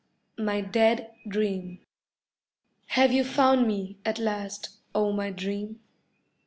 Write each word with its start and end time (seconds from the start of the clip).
MY 0.39 0.61
DEAD 0.61 1.11
DREAM 1.27 1.85
Have 2.87 3.11
you 3.11 3.23
found 3.23 3.67
me, 3.67 3.99
at 4.03 4.17
last, 4.17 4.69
O 4.95 5.11
my 5.11 5.29
Dream? 5.29 5.79